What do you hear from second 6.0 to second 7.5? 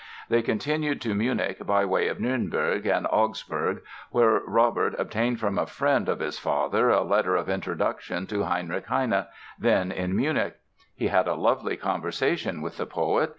of his father a letter of